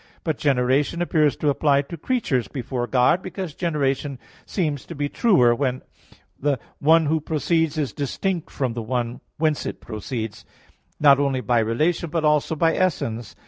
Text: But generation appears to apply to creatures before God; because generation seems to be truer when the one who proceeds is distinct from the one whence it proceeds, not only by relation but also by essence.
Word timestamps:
But 0.23 0.39
generation 0.39 0.99
appears 0.99 1.35
to 1.35 1.49
apply 1.49 1.83
to 1.83 1.95
creatures 1.95 2.47
before 2.47 2.87
God; 2.87 3.21
because 3.21 3.53
generation 3.53 4.17
seems 4.47 4.83
to 4.87 4.95
be 4.95 5.07
truer 5.09 5.53
when 5.53 5.83
the 6.39 6.57
one 6.79 7.05
who 7.05 7.21
proceeds 7.21 7.77
is 7.77 7.93
distinct 7.93 8.49
from 8.49 8.73
the 8.73 8.81
one 8.81 9.21
whence 9.37 9.63
it 9.67 9.79
proceeds, 9.79 10.43
not 10.99 11.19
only 11.19 11.39
by 11.39 11.59
relation 11.59 12.09
but 12.09 12.25
also 12.25 12.55
by 12.55 12.75
essence. 12.75 13.35